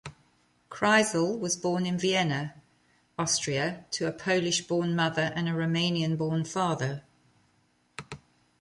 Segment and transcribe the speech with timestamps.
[0.71, 2.55] Kreisel was born in Vienna,
[3.19, 7.03] Austria to a Polish-born mother and a Romanian-born father.